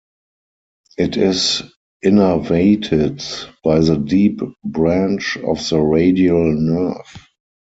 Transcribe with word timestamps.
It 0.97 1.15
is 1.15 1.61
innervated 2.03 3.21
by 3.63 3.81
the 3.81 3.97
deep 3.99 4.39
branch 4.63 5.37
of 5.37 5.57
the 5.69 5.77
radial 5.79 6.51
nerve. 6.59 7.27